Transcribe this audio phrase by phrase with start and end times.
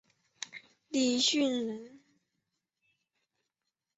[0.89, 1.99] 李绚人。